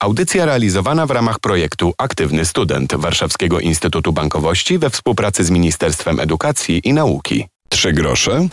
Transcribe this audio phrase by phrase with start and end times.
[0.00, 6.80] Audycja realizowana w ramach projektu Aktywny Student Warszawskiego Instytutu Bankowości we współpracy z Ministerstwem Edukacji
[6.84, 7.46] i Nauki.
[7.68, 8.48] Trzy grosze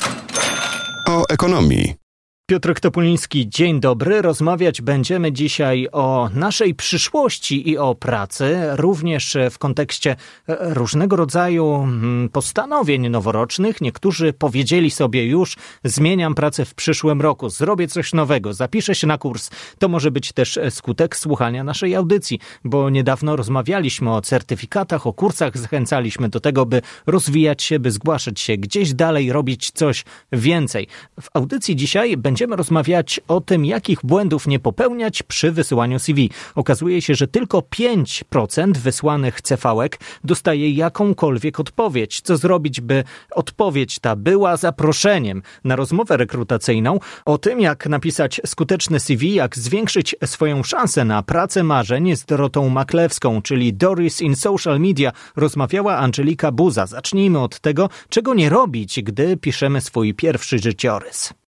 [1.07, 2.02] o ekonomii.
[2.45, 4.21] Piotr Topuliński, dzień dobry.
[4.21, 10.11] Rozmawiać będziemy dzisiaj o naszej przyszłości i o pracy, również w kontekście
[10.47, 13.81] e, różnego rodzaju mm, postanowień noworocznych.
[13.81, 19.17] Niektórzy powiedzieli sobie już, zmieniam pracę w przyszłym roku, zrobię coś nowego, zapiszę się na
[19.17, 19.49] kurs.
[19.79, 25.57] To może być też skutek słuchania naszej audycji, bo niedawno rozmawialiśmy o certyfikatach, o kursach,
[25.57, 30.87] zachęcaliśmy do tego, by rozwijać się, by zgłaszać się gdzieś dalej, robić coś więcej.
[31.21, 36.29] W audycji dzisiaj będzie będziemy rozmawiać o tym, jakich błędów nie popełniać przy wysyłaniu CV.
[36.55, 42.21] Okazuje się, że tylko 5% wysłanych CV-ek dostaje jakąkolwiek odpowiedź.
[42.21, 46.99] Co zrobić, by odpowiedź ta była zaproszeniem na rozmowę rekrutacyjną?
[47.25, 52.69] O tym, jak napisać skuteczne CV, jak zwiększyć swoją szansę na pracę marzeń z Dorotą
[52.69, 56.85] Maklewską, czyli Doris in Social Media, rozmawiała Angelika Buza.
[56.85, 61.42] Zacznijmy od tego, czego nie robić, gdy piszemy swój pierwszy życiorys.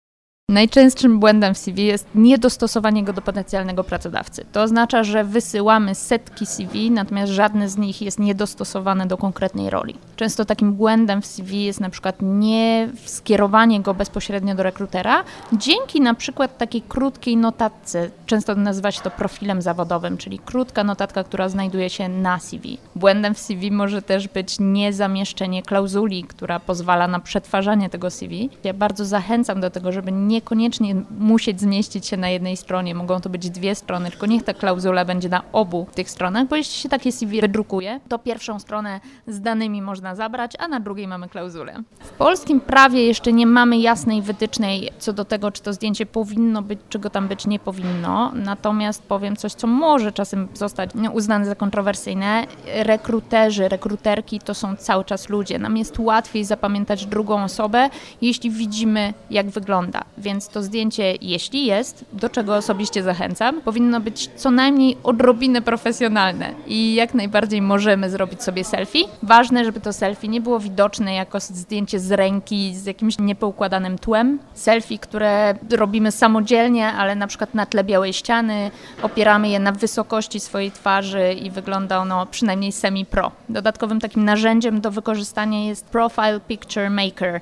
[0.52, 4.46] Najczęstszym błędem w CV jest niedostosowanie go do potencjalnego pracodawcy.
[4.52, 9.96] To oznacza, że wysyłamy setki CV, natomiast żadne z nich jest niedostosowane do konkretnej roli.
[10.16, 16.02] Często takim błędem w CV jest na przykład nie skierowanie go bezpośrednio do rekrutera, dzięki
[16.02, 18.10] na przykład takiej krótkiej notatce.
[18.32, 22.78] Często nazywa się to profilem zawodowym, czyli krótka notatka, która znajduje się na CV.
[22.96, 28.50] Błędem w CV może też być niezamieszczenie klauzuli, która pozwala na przetwarzanie tego CV.
[28.64, 33.22] Ja bardzo zachęcam do tego, żeby nie niekoniecznie musieć zmieścić się na jednej stronie, mogą
[33.22, 36.76] to być dwie strony, tylko niech ta klauzula będzie na obu tych stronach, bo jeśli
[36.76, 41.30] się takie CV wydrukuje, to pierwszą stronę z danymi można zabrać, a na drugiej mamy
[41.30, 41.84] klauzulę.
[42.00, 46.62] W polskim prawie jeszcze nie mamy jasnej wytycznej co do tego, czy to zdjęcie powinno
[46.62, 51.46] być, czy go tam być nie powinno, natomiast powiem coś, co może czasem zostać uznane
[51.46, 52.48] za kontrowersyjne.
[52.76, 55.60] Rekruterzy, rekruterki to są cały czas ludzie.
[55.60, 57.90] Nam jest łatwiej zapamiętać drugą osobę,
[58.22, 60.04] jeśli widzimy, jak wygląda.
[60.18, 65.62] Więc więc to zdjęcie, jeśli jest, do czego osobiście zachęcam, powinno być co najmniej odrobinę
[65.62, 69.00] profesjonalne i jak najbardziej możemy zrobić sobie selfie.
[69.24, 74.40] Ważne, żeby to selfie nie było widoczne jako zdjęcie z ręki z jakimś niepoukładanym tłem.
[74.54, 80.40] Selfie, które robimy samodzielnie, ale na przykład na tle białej ściany, opieramy je na wysokości
[80.40, 83.32] swojej twarzy i wygląda ono przynajmniej semi-pro.
[83.50, 87.42] Dodatkowym takim narzędziem do wykorzystania jest Profile Picture Maker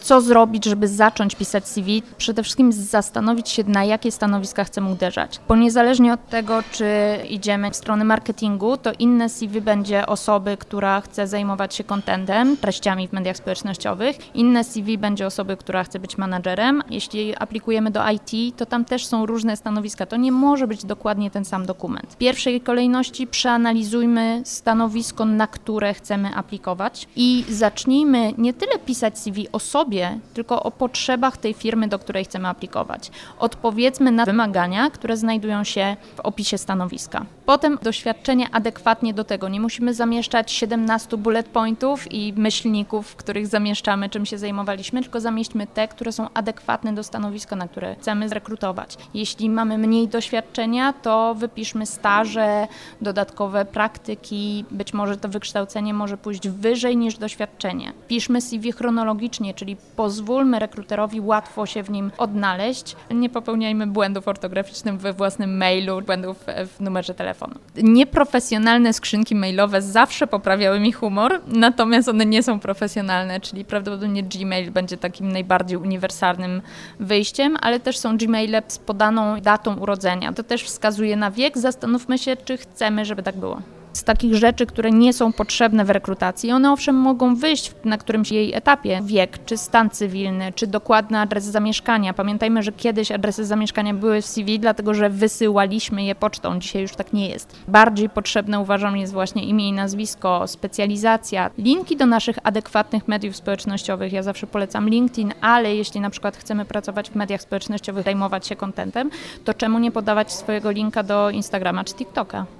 [0.00, 5.40] co zrobić, żeby zacząć pisać CV, przede wszystkim zastanowić się, na jakie stanowiska chcemy uderzać.
[5.48, 6.86] Bo niezależnie od tego, czy
[7.28, 13.08] idziemy w stronę marketingu, to inne CV będzie osoby, która chce zajmować się contentem, treściami
[13.08, 14.36] w mediach społecznościowych.
[14.36, 16.82] Inne CV będzie osoby, która chce być menadżerem.
[16.90, 20.06] Jeśli aplikujemy do IT, to tam też są różne stanowiska.
[20.06, 22.12] To nie może być dokładnie ten sam dokument.
[22.12, 29.48] W pierwszej kolejności przeanalizujmy stanowisko, na które chcemy aplikować i zacznijmy nie tyle pisać CV
[29.52, 29.58] o
[29.88, 33.10] sobie, tylko o potrzebach tej firmy, do której chcemy aplikować.
[33.38, 37.26] Odpowiedzmy na wymagania, które znajdują się w opisie stanowiska.
[37.46, 39.48] Potem doświadczenie adekwatnie do tego.
[39.48, 45.20] Nie musimy zamieszczać 17 bullet pointów i myślników, w których zamieszczamy, czym się zajmowaliśmy, tylko
[45.20, 48.96] zamieśćmy te, które są adekwatne do stanowiska, na które chcemy zrekrutować.
[49.14, 52.66] Jeśli mamy mniej doświadczenia, to wypiszmy staże,
[53.00, 57.92] dodatkowe praktyki, być może to wykształcenie może pójść wyżej niż doświadczenie.
[58.08, 62.96] Piszmy CV chronologicznie, czyli pozwólmy rekruterowi łatwo się w nim odnaleźć.
[63.10, 67.54] Nie popełniajmy błędów ortograficznych we własnym mailu, błędów w numerze telefonu.
[67.82, 74.70] Nieprofesjonalne skrzynki mailowe zawsze poprawiały mi humor, natomiast one nie są profesjonalne, czyli prawdopodobnie Gmail
[74.70, 76.62] będzie takim najbardziej uniwersalnym
[77.00, 80.32] wyjściem, ale też są Gmaile z podaną datą urodzenia.
[80.32, 81.58] To też wskazuje na wiek.
[81.58, 83.62] Zastanówmy się, czy chcemy, żeby tak było
[83.98, 86.52] z takich rzeczy, które nie są potrzebne w rekrutacji.
[86.52, 89.00] One owszem mogą wyjść na którymś jej etapie.
[89.04, 92.14] Wiek, czy stan cywilny, czy dokładny adres zamieszkania.
[92.14, 96.58] Pamiętajmy, że kiedyś adresy zamieszkania były w CV, dlatego że wysyłaliśmy je pocztą.
[96.58, 97.56] Dzisiaj już tak nie jest.
[97.68, 104.12] Bardziej potrzebne uważam jest właśnie imię i nazwisko, specjalizacja, linki do naszych adekwatnych mediów społecznościowych.
[104.12, 108.56] Ja zawsze polecam LinkedIn, ale jeśli na przykład chcemy pracować w mediach społecznościowych, zajmować się
[108.56, 109.10] kontentem,
[109.44, 112.57] to czemu nie podawać swojego linka do Instagrama czy TikToka?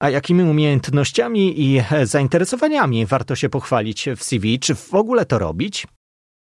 [0.00, 4.58] A jakimi umiejętnościami i zainteresowaniami warto się pochwalić w CV?
[4.58, 5.86] Czy w ogóle to robić?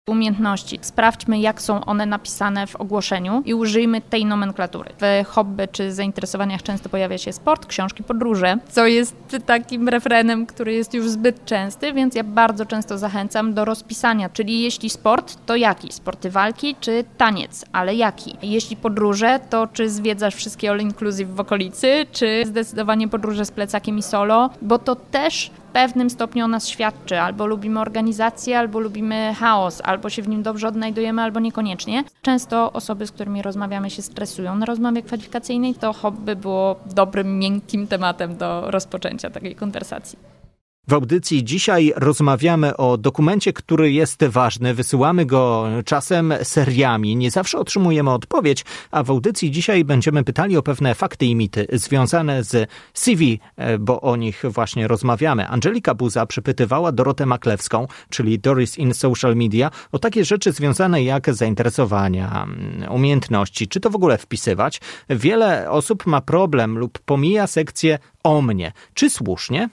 [0.08, 0.78] Umiejętności.
[0.82, 4.90] Sprawdźmy, jak są one napisane w ogłoszeniu i użyjmy tej nomenklatury.
[5.00, 10.74] W hobby czy zainteresowaniach często pojawia się sport, książki, podróże, co jest takim refrenem, który
[10.74, 15.56] jest już zbyt częsty, więc ja bardzo często zachęcam do rozpisania, czyli jeśli sport, to
[15.56, 15.92] jaki?
[15.92, 18.36] Sporty walki czy taniec, ale jaki?
[18.42, 23.98] Jeśli podróże, to czy zwiedzasz wszystkie all inclusive w okolicy, czy zdecydowanie podróże z plecakiem
[23.98, 27.20] i solo, bo to też pewnym stopniu o nas świadczy.
[27.20, 32.04] Albo lubimy organizację, albo lubimy chaos, albo się w nim dobrze odnajdujemy, albo niekoniecznie.
[32.22, 35.74] Często osoby, z którymi rozmawiamy, się stresują na rozmowie kwalifikacyjnej.
[35.74, 40.41] To hobby było dobrym, miękkim tematem do rozpoczęcia takiej konwersacji.
[40.88, 44.74] W audycji dzisiaj rozmawiamy o dokumencie, który jest ważny.
[44.74, 47.16] Wysyłamy go czasem seriami.
[47.16, 51.66] Nie zawsze otrzymujemy odpowiedź, a w audycji dzisiaj będziemy pytali o pewne fakty i mity
[51.72, 55.48] związane z CV, e, bo o nich właśnie rozmawiamy.
[55.48, 61.34] Angelika Buza przypytywała Dorotę Maklewską, czyli Doris in Social Media, o takie rzeczy związane jak
[61.34, 64.80] zainteresowania, mm, umiejętności, czy to w ogóle wpisywać.
[65.08, 68.72] Wiele osób ma problem lub pomija sekcję o mnie.
[68.94, 69.68] Czy słusznie?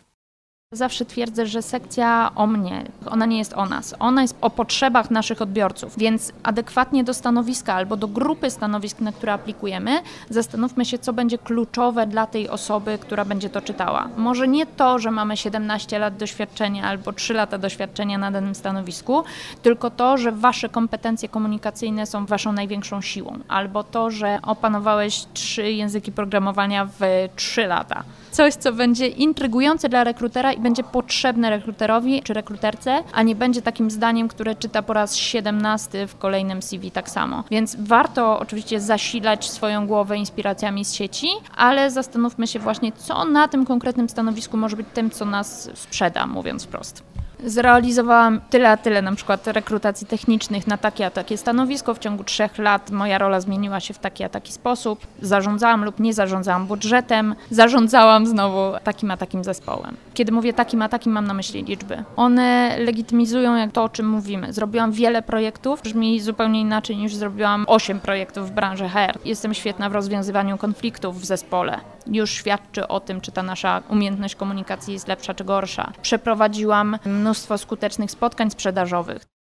[0.73, 3.95] Zawsze twierdzę, że sekcja o mnie, ona nie jest o nas.
[3.99, 9.11] Ona jest o potrzebach naszych odbiorców, więc adekwatnie do stanowiska albo do grupy stanowisk, na
[9.11, 14.09] które aplikujemy, zastanówmy się, co będzie kluczowe dla tej osoby, która będzie to czytała.
[14.17, 19.23] Może nie to, że mamy 17 lat doświadczenia albo 3 lata doświadczenia na danym stanowisku,
[19.61, 25.71] tylko to, że wasze kompetencje komunikacyjne są waszą największą siłą, albo to, że opanowałeś trzy
[25.71, 26.99] języki programowania w
[27.35, 28.03] 3 lata.
[28.31, 33.91] Coś, co będzie intrygujące dla rekrutera będzie potrzebne rekruterowi czy rekruterce, a nie będzie takim
[33.91, 37.43] zdaniem, które czyta po raz 17 w kolejnym CV tak samo.
[37.51, 43.47] Więc warto oczywiście zasilać swoją głowę inspiracjami z sieci, ale zastanówmy się właśnie, co na
[43.47, 47.03] tym konkretnym stanowisku może być tym, co nas sprzeda, mówiąc wprost.
[47.45, 51.93] Zrealizowałam tyle a tyle na przykład rekrutacji technicznych na takie a takie stanowisko.
[51.93, 55.07] W ciągu trzech lat moja rola zmieniła się w taki a taki sposób.
[55.21, 59.97] Zarządzałam lub nie zarządzałam budżetem, zarządzałam znowu takim a takim zespołem.
[60.13, 62.03] Kiedy mówię takim a takim, mam na myśli liczby.
[62.15, 64.53] One legitymizują jak to, o czym mówimy.
[64.53, 69.19] Zrobiłam wiele projektów, brzmi zupełnie inaczej niż zrobiłam osiem projektów w branży HR.
[69.25, 71.79] Jestem świetna w rozwiązywaniu konfliktów w zespole.
[72.07, 75.91] Już świadczy o tym, czy ta nasza umiejętność komunikacji jest lepsza czy gorsza.
[76.01, 79.38] Przeprowadziłam mnóstwo skutecznych spotkań sprzedażowych.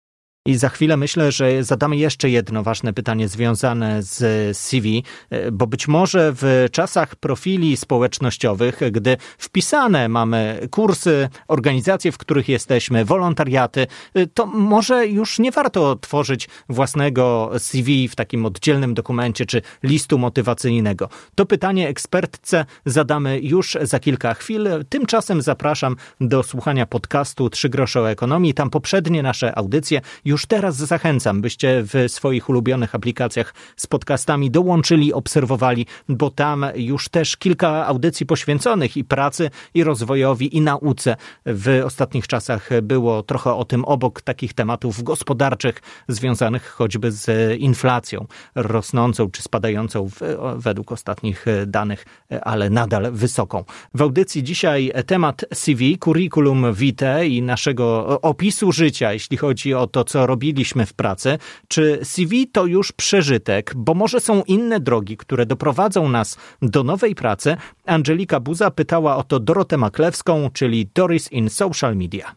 [0.47, 5.05] I za chwilę myślę, że zadamy jeszcze jedno ważne pytanie związane z CV,
[5.53, 13.05] bo być może w czasach profili społecznościowych, gdy wpisane mamy kursy, organizacje, w których jesteśmy,
[13.05, 13.87] wolontariaty,
[14.35, 21.09] to może już nie warto tworzyć własnego CV w takim oddzielnym dokumencie czy listu motywacyjnego.
[21.35, 24.69] To pytanie ekspertce zadamy już za kilka chwil.
[24.89, 28.55] Tymczasem zapraszam do słuchania podcastu Trzy grosze o ekonomii.
[28.55, 34.51] Tam poprzednie nasze audycje już już teraz zachęcam, byście w swoich ulubionych aplikacjach z podcastami
[34.51, 41.17] dołączyli, obserwowali, bo tam już też kilka audycji poświęconych i pracy, i rozwojowi, i nauce
[41.47, 48.27] w ostatnich czasach było trochę o tym obok takich tematów gospodarczych związanych choćby z inflacją
[48.55, 50.21] rosnącą czy spadającą w,
[50.57, 52.07] według ostatnich danych,
[52.43, 53.65] ale nadal wysoką.
[53.95, 60.05] W audycji dzisiaj temat CV, curriculum vitae i naszego opisu życia, jeśli chodzi o to,
[60.05, 61.39] co robiliśmy w pracy,
[61.69, 67.15] czy CV to już przeżytek, bo może są inne drogi, które doprowadzą nas do nowej
[67.15, 67.57] pracy?
[67.87, 72.35] Angelika Buza pytała o to Dorotę Maklewską, czyli Doris in Social Media.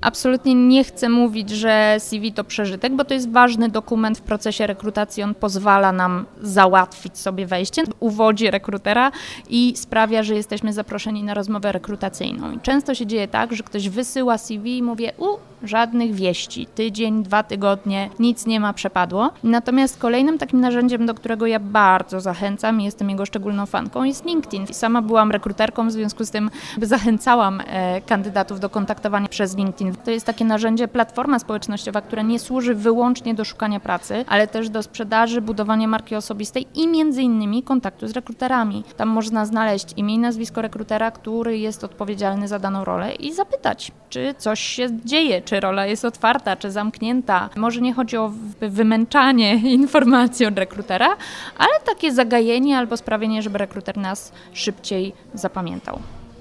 [0.00, 4.66] Absolutnie nie chcę mówić, że CV to przeżytek, bo to jest ważny dokument w procesie
[4.66, 5.22] rekrutacji.
[5.22, 9.12] On pozwala nam załatwić sobie wejście, uwodzi rekrutera
[9.48, 12.52] i sprawia, że jesteśmy zaproszeni na rozmowę rekrutacyjną.
[12.52, 15.26] I często się dzieje tak, że ktoś wysyła CV i mówi: U,
[15.62, 19.30] żadnych wieści, tydzień, dwa tygodnie, nic nie ma, przepadło.
[19.42, 24.24] Natomiast kolejnym takim narzędziem, do którego ja bardzo zachęcam i jestem jego szczególną fanką, jest
[24.24, 24.66] LinkedIn.
[24.66, 26.50] Sama byłam rekruterką, w związku z tym
[26.82, 32.38] zachęcałam e, kandydatów do kontaktowania przez LinkedIn to jest takie narzędzie, platforma społecznościowa, która nie
[32.38, 37.62] służy wyłącznie do szukania pracy, ale też do sprzedaży, budowania marki osobistej i między innymi
[37.62, 38.84] kontaktu z rekruterami.
[38.96, 43.92] Tam można znaleźć imię i nazwisko rekrutera, który jest odpowiedzialny za daną rolę i zapytać,
[44.08, 47.48] czy coś się dzieje, czy rola jest otwarta, czy zamknięta.
[47.56, 51.16] Może nie chodzi o wymęczanie informacji od rekrutera,
[51.58, 55.98] ale takie zagajenie albo sprawienie, żeby rekruter nas szybciej zapamiętał.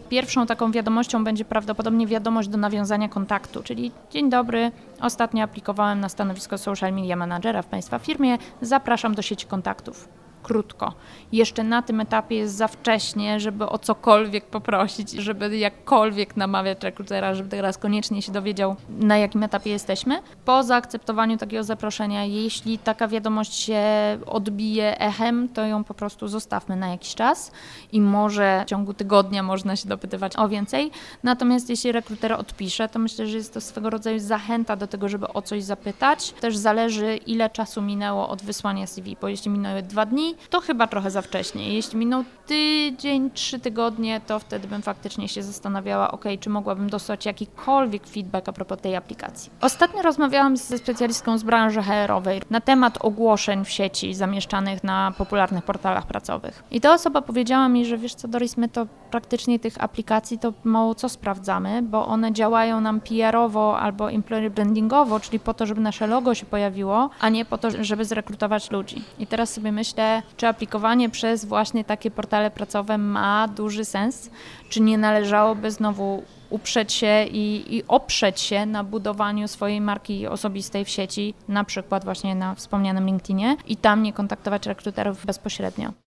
[0.10, 4.72] Pierwszą taką wiadomością będzie prawdopodobnie wiadomość do nawiązania kontaktu, czyli dzień dobry,
[5.02, 10.08] ostatnio aplikowałem na stanowisko social media managera w Państwa firmie, zapraszam do sieci kontaktów
[10.48, 10.94] krótko.
[11.32, 17.34] Jeszcze na tym etapie jest za wcześnie, żeby o cokolwiek poprosić, żeby jakkolwiek namawiać rekrutera,
[17.34, 20.22] żeby teraz koniecznie się dowiedział, na jakim etapie jesteśmy.
[20.46, 23.84] Po zaakceptowaniu takiego zaproszenia, jeśli taka wiadomość się
[24.26, 27.52] odbije echem, to ją po prostu zostawmy na jakiś czas
[27.92, 30.92] i może w ciągu tygodnia można się dopytywać o więcej.
[31.24, 35.28] Natomiast jeśli rekruter odpisze, to myślę, że jest to swego rodzaju zachęta do tego, żeby
[35.28, 36.32] o coś zapytać.
[36.32, 40.88] Też zależy, ile czasu minęło od wysłania CV, bo jeśli minęły dwa dni, to chyba
[40.88, 41.74] trochę za wcześnie.
[41.74, 47.26] Jeśli minął tydzień, trzy tygodnie, to wtedy bym faktycznie się zastanawiała, ok, czy mogłabym dostać
[47.26, 49.52] jakikolwiek feedback a propos tej aplikacji.
[49.62, 55.64] Ostatnio rozmawiałam ze specjalistką z branży HR-owej na temat ogłoszeń w sieci zamieszczanych na popularnych
[55.64, 56.64] portalach pracowych.
[56.72, 60.54] I ta osoba powiedziała mi, że wiesz co, Doris, my to praktycznie tych aplikacji to
[60.64, 65.82] mało co sprawdzamy, bo one działają nam PR-owo albo employer brandingowo, czyli po to, żeby
[65.82, 69.04] nasze logo się pojawiło, a nie po to, żeby zrekrutować ludzi.
[69.20, 74.30] I teraz sobie myślę, czy aplikowanie przez właśnie takie portale pracowe ma duży sens,
[74.70, 80.86] czy nie należałoby znowu uprzeć się i, i, oprzeć się na budowaniu swojej marki osobistej
[80.86, 86.07] w sieci, na przykład właśnie na wspomnianym LinkedInie i tam nie kontaktować rekruterów bezpośrednio.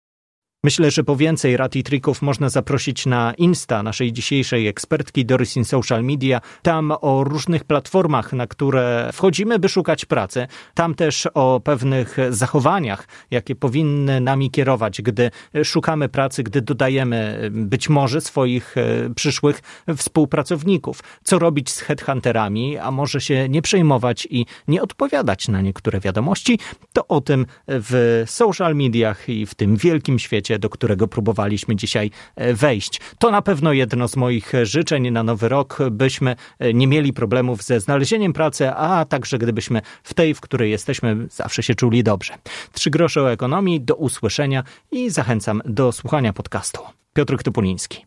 [0.65, 5.57] Myślę, że po więcej rad i trików można zaprosić na Insta naszej dzisiejszej ekspertki Doris
[5.57, 6.41] in Social Media.
[6.63, 10.47] Tam o różnych platformach, na które wchodzimy, by szukać pracy.
[10.75, 15.31] Tam też o pewnych zachowaniach, jakie powinny nami kierować, gdy
[15.65, 19.61] szukamy pracy, gdy dodajemy być może swoich e, przyszłych
[19.97, 21.01] współpracowników.
[21.25, 26.59] Co robić z headhunterami, a może się nie przejmować i nie odpowiadać na niektóre wiadomości.
[26.93, 32.11] To o tym w social mediach i w tym wielkim świecie do którego próbowaliśmy dzisiaj
[32.37, 33.01] e, wejść.
[33.19, 37.63] To na pewno jedno z moich życzeń na nowy rok, byśmy e, nie mieli problemów
[37.63, 42.35] ze znalezieniem pracy, a także gdybyśmy w tej, w której jesteśmy, zawsze się czuli dobrze.
[42.73, 46.81] Trzy grosze o ekonomii, do usłyszenia i zachęcam do słuchania podcastu.
[47.15, 48.07] Piotr Topuliński.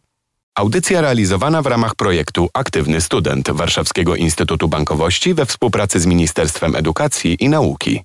[0.55, 7.37] Audycja realizowana w ramach projektu Aktywny Student Warszawskiego Instytutu Bankowości we współpracy z Ministerstwem Edukacji
[7.39, 8.01] i Nauki.